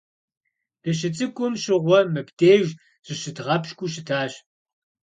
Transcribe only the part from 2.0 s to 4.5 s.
мыбдеж зыщыдгъэпщкӏуу щытащ.